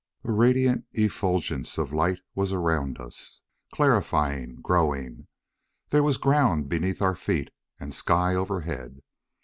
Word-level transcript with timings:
A 0.23 0.31
radiant 0.31 0.85
effulgence 0.93 1.77
of 1.77 1.93
light 1.93 2.17
was 2.33 2.51
around 2.51 2.99
us, 2.99 3.41
clarifying, 3.71 4.55
growing. 4.55 5.27
There 5.91 6.01
was 6.01 6.17
ground 6.17 6.67
beneath 6.69 7.03
our 7.03 7.15
feet, 7.15 7.51
and 7.79 7.93
sky 7.93 8.33
overhead. 8.33 9.03